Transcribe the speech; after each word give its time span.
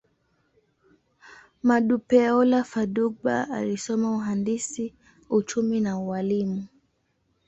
Modupeola 1.63 2.63
Fadugba 2.63 3.49
alisoma 3.49 4.11
uhandisi, 4.15 4.93
uchumi, 5.29 5.81
na 5.81 5.99
ualimu. 5.99 6.67